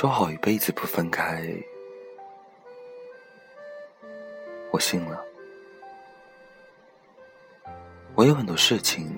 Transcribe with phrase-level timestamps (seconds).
[0.00, 1.42] 说好一辈子不分开，
[4.70, 5.20] 我信了。
[8.14, 9.12] 我有很多事情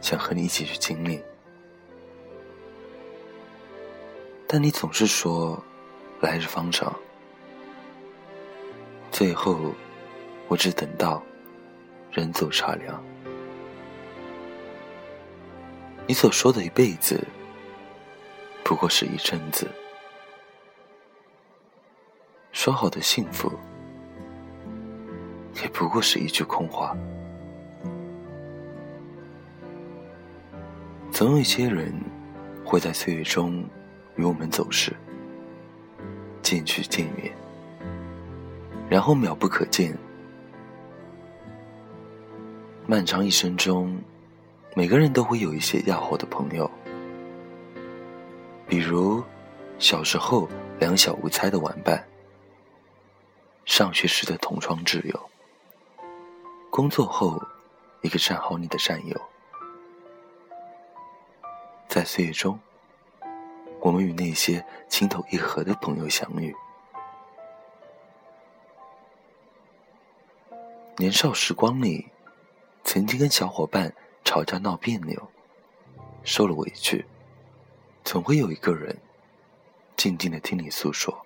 [0.00, 1.20] 想和你一起去经历，
[4.46, 5.60] 但你总是说
[6.20, 6.94] 来日方长，
[9.10, 9.74] 最后
[10.46, 11.20] 我只等到
[12.12, 13.02] 人走茶凉。
[16.06, 17.20] 你所说的一辈子，
[18.62, 19.68] 不过是一阵子。
[22.64, 23.52] 说好的幸福，
[25.62, 26.96] 也不过是一句空话。
[31.12, 31.92] 总有一些人
[32.64, 33.62] 会在岁月中
[34.16, 34.96] 与我们走失，
[36.40, 37.30] 渐去渐远，
[38.88, 39.94] 然后渺不可见。
[42.86, 43.94] 漫长一生中，
[44.74, 46.70] 每个人都会有一些要好的朋友，
[48.66, 49.22] 比如
[49.78, 52.02] 小时候两小无猜的玩伴。
[53.64, 55.30] 上学时的同窗挚友，
[56.70, 57.42] 工作后
[58.02, 59.20] 一个站好你的战友，
[61.88, 62.60] 在岁月中，
[63.80, 66.54] 我们与那些情投意合的朋友相遇。
[70.96, 72.10] 年少时光里，
[72.84, 73.92] 曾经跟小伙伴
[74.24, 75.30] 吵架闹别扭，
[76.22, 77.04] 受了委屈，
[78.04, 78.96] 总会有一个人
[79.96, 81.23] 静静的听你诉说。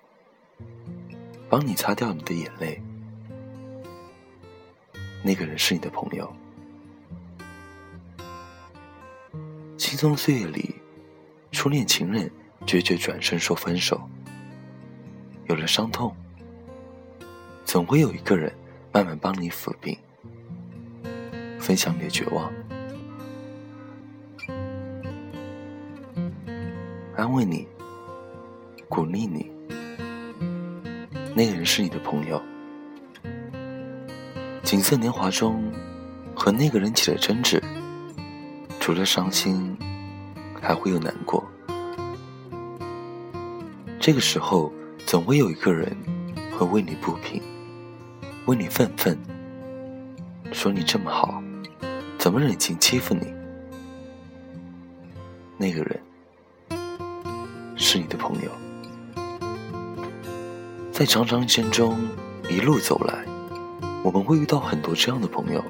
[1.49, 2.79] 帮你擦掉你的眼泪，
[5.23, 6.31] 那个人是你的朋友。
[9.75, 10.75] 轻松岁月里，
[11.51, 12.31] 初恋情人
[12.67, 13.99] 决绝转身说分手，
[15.47, 16.15] 有了伤痛，
[17.65, 18.53] 总会有一个人
[18.93, 19.97] 慢慢帮你抚平，
[21.59, 22.53] 分享你的绝望，
[27.15, 27.67] 安慰你，
[28.87, 29.58] 鼓励你。
[31.39, 32.41] 那个人是你的朋友，
[34.61, 35.71] 锦瑟年华中，
[36.35, 37.63] 和那个人起了争执，
[38.77, 39.73] 除了伤心，
[40.61, 41.41] 还会有难过。
[44.01, 44.69] 这个时候，
[45.05, 45.95] 总会有一个人
[46.57, 47.41] 会为你不平，
[48.45, 49.17] 为你愤愤，
[50.51, 51.41] 说你这么好，
[52.17, 53.33] 怎么忍心欺负你？
[55.55, 56.01] 那个人
[57.77, 58.51] 是你的朋友。
[60.99, 61.97] 在长长一生中，
[62.49, 63.25] 一路走来，
[64.03, 65.63] 我们会遇到很多这样的朋友。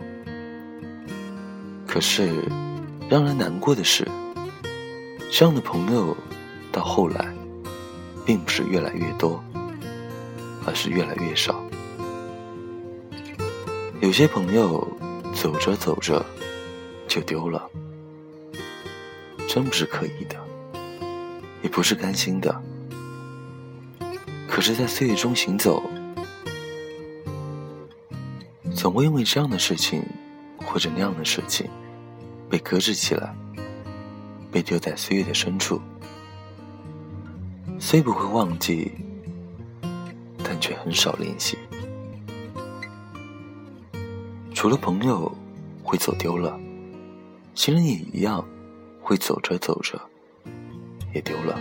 [1.85, 2.43] 可是，
[3.07, 4.07] 让人难过的是，
[5.31, 6.17] 这样的朋友
[6.71, 7.31] 到后来，
[8.25, 9.39] 并不是越来越多，
[10.65, 11.63] 而是越来越少。
[14.01, 14.91] 有些朋友
[15.35, 16.25] 走着走着
[17.07, 17.69] 就丢了，
[19.47, 20.35] 真不是刻意的，
[21.61, 22.63] 也不是甘心的。
[24.59, 25.81] 可是，在岁月中行走，
[28.75, 30.03] 总会因为这样的事情
[30.57, 31.65] 或者那样的事情，
[32.49, 33.33] 被搁置起来，
[34.51, 35.79] 被丢在岁月的深处。
[37.79, 38.91] 虽不会忘记，
[40.43, 41.57] 但却很少联系。
[44.53, 45.33] 除了朋友
[45.81, 46.59] 会走丢了，
[47.55, 48.45] 亲人也一样，
[49.01, 49.97] 会走着走着
[51.15, 51.57] 也丢了。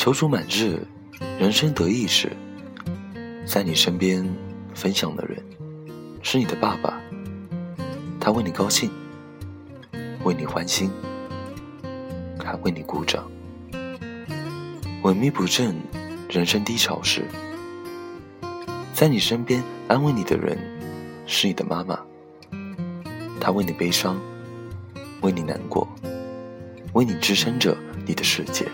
[0.00, 0.80] 踌躇满志，
[1.38, 2.32] 人生得意时，
[3.44, 4.26] 在你身边
[4.74, 5.38] 分享的人
[6.22, 6.98] 是你的爸爸，
[8.18, 8.90] 他为你高兴，
[10.24, 10.90] 为你欢心，
[12.42, 13.30] 还为你鼓掌。
[15.02, 15.76] 萎靡不振，
[16.30, 17.26] 人生低潮时，
[18.94, 20.56] 在你身边安慰你的人
[21.26, 22.00] 是你的妈妈，
[23.38, 24.18] 她为你悲伤，
[25.20, 25.86] 为你难过，
[26.94, 27.76] 为你支撑着
[28.06, 28.66] 你的世界。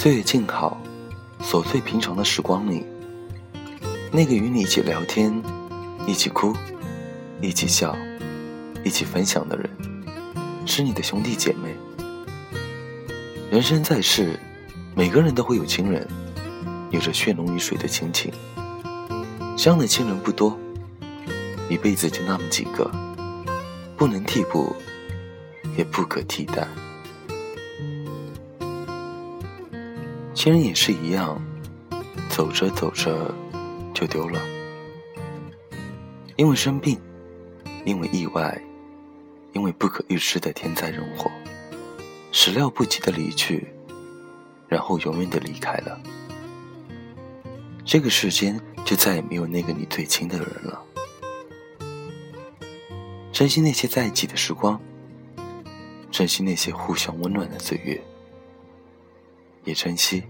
[0.00, 0.80] 岁月静好，
[1.42, 2.86] 琐碎平常的时光里，
[4.10, 5.30] 那个与你一起聊天、
[6.06, 6.56] 一起哭、
[7.42, 7.94] 一起笑、
[8.82, 9.68] 一起分享的人，
[10.64, 11.76] 是你的兄弟姐妹。
[13.50, 14.40] 人生在世，
[14.94, 16.08] 每个人都会有亲人，
[16.90, 18.32] 有着血浓于水的亲情。
[19.54, 20.58] 这样的亲人不多，
[21.68, 22.90] 一辈子就那么几个，
[23.98, 24.74] 不能替补，
[25.76, 26.66] 也不可替代。
[30.40, 31.38] 亲人也是一样，
[32.30, 33.30] 走着走着
[33.92, 34.40] 就丢了，
[36.36, 36.98] 因为生病，
[37.84, 38.58] 因为意外，
[39.52, 41.30] 因为不可预知的天灾人祸，
[42.32, 43.68] 始料不及的离去，
[44.66, 46.00] 然后永远的离开了。
[47.84, 50.82] 这个世间就再也没有那个你最亲的人了。
[53.30, 54.80] 珍惜那些在一起的时光，
[56.10, 58.02] 珍惜那些互相温暖的岁月，
[59.64, 60.22] 也珍惜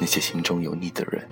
[0.00, 1.28] 那些心中有你的人。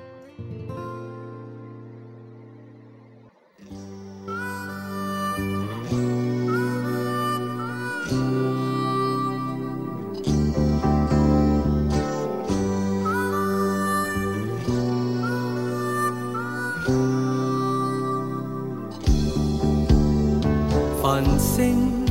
[21.02, 22.06] 繁星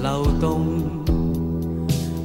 [0.00, 1.01] 流动，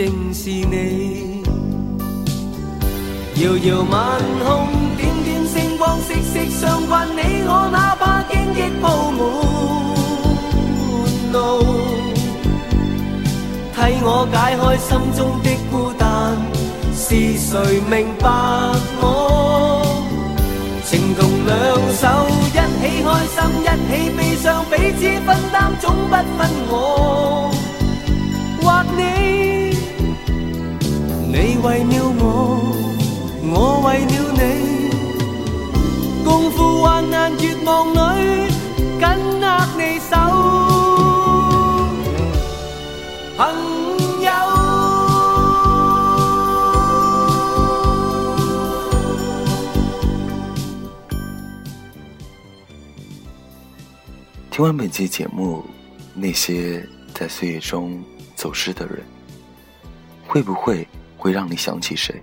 [0.00, 1.42] 正是你。
[3.34, 4.66] 遥遥晚空，
[4.96, 7.06] 点点星光，息息相关。
[7.08, 9.20] 你我哪怕荆棘铺满
[11.34, 11.36] 路，
[13.74, 16.02] 替我解开心中的孤单。
[16.94, 17.52] 是谁
[17.90, 18.24] 明白
[19.02, 19.04] 我？
[20.86, 21.54] 情同两
[22.00, 22.56] 手，一起
[23.04, 23.06] 开
[23.36, 26.40] 心，一起悲伤，彼此分担，总不分
[31.62, 32.24] 为了我，
[33.42, 34.40] 我为了你，
[36.24, 38.50] 共赴患难绝望里，
[38.98, 39.06] 紧
[39.40, 39.44] 握
[39.76, 40.16] 你手，
[43.36, 43.38] 朋
[44.22, 44.28] 友。
[54.50, 55.62] 听完本期节目，
[56.14, 58.02] 那些在岁月中
[58.34, 59.04] 走失的人，
[60.26, 60.88] 会不会
[61.20, 62.18] 会让你想起谁？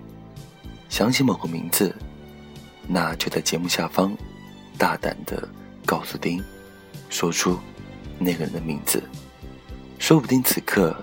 [0.88, 1.94] 想起某个名字，
[2.88, 4.12] 那就在节目下方
[4.76, 5.48] 大胆的
[5.86, 6.42] 告诉丁，
[7.08, 7.56] 说出
[8.18, 9.00] 那个人的名字，
[10.00, 10.96] 说不定此刻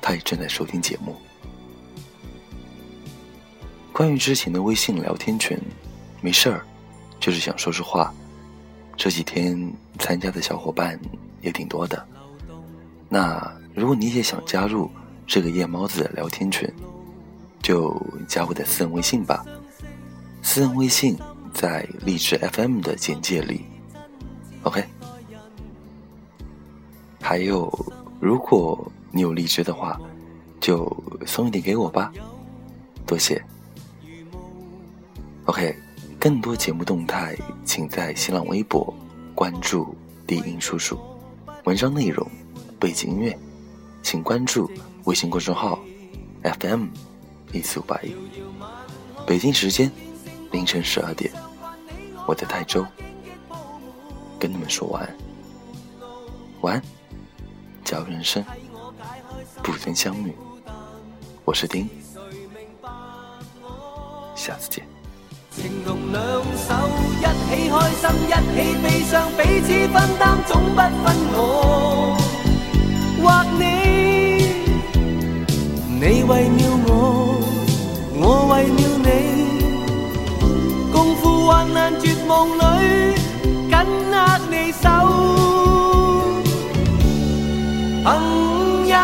[0.00, 1.14] 他也正在收听节目。
[3.92, 5.58] 关于之前的微信聊天群，
[6.22, 6.64] 没事儿，
[7.20, 8.10] 就是想说说话。
[8.96, 10.98] 这几天参加的小伙伴
[11.42, 12.08] 也挺多的，
[13.10, 14.90] 那如果你也想加入
[15.26, 16.72] 这个夜猫子的聊天群，
[17.64, 19.42] 就加我的私人微信吧。
[20.42, 21.16] 私人微信
[21.54, 23.64] 在荔枝 FM 的简介里。
[24.64, 24.84] OK。
[27.22, 27.72] 还有，
[28.20, 29.98] 如果你有荔枝的话，
[30.60, 30.94] 就
[31.24, 32.12] 送一点给我吧，
[33.06, 33.42] 多谢。
[35.46, 35.74] OK。
[36.20, 38.94] 更多节目动态，请在新浪微博
[39.34, 39.94] 关注
[40.26, 40.98] “低音叔叔”。
[41.64, 42.26] 文章内容、
[42.78, 43.38] 背景音乐，
[44.02, 44.70] 请关注
[45.04, 45.78] 微信公众号
[46.42, 46.86] “FM
[47.54, 48.14] 一四五八一”。
[49.24, 49.90] 北京时间
[50.50, 51.32] 凌晨十二点，
[52.26, 52.84] 我在泰州
[54.38, 55.16] 跟你们说晚安。
[56.62, 56.82] 晚安，
[57.84, 58.44] 假如人生
[59.62, 60.34] 不曾相遇，
[61.44, 61.88] 我是丁，
[64.34, 64.84] 下次见。
[65.50, 66.20] 情同两
[66.56, 66.74] 手，
[67.20, 70.82] 一起开心，一起悲伤，彼此分担，总不分
[71.32, 71.38] 我
[73.22, 73.24] 或
[73.56, 73.62] 你。
[75.96, 76.90] 你为了我，
[78.54, 78.70] 为了
[79.02, 79.08] 你，
[80.92, 82.62] 共赴患难绝望里，
[83.68, 83.74] 紧
[84.12, 84.14] 握
[84.48, 84.86] 你手，
[88.04, 88.06] 朋
[88.86, 88.94] 友。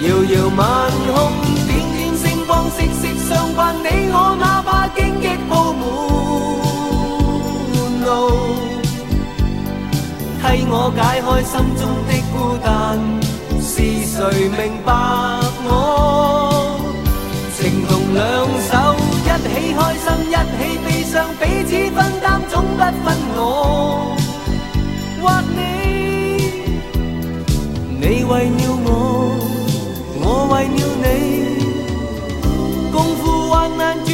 [0.00, 0.60] 遥遥晚
[1.12, 1.14] 空
[1.66, 3.60] 点点星光，息息相关。
[3.82, 5.82] 你我哪怕荆棘铺满
[8.06, 8.08] 路，
[10.40, 12.66] 替我解开心中的孤单，
[13.60, 13.68] 是
[14.06, 14.88] 谁明白
[15.66, 16.23] 我？
[19.44, 23.38] 一起开心，一起悲伤，彼此分担，总不分我
[25.20, 25.24] 或
[25.54, 25.56] 你。
[28.00, 28.88] 你为了我，
[30.20, 31.06] 我为了你，
[32.90, 34.13] 共赴患难。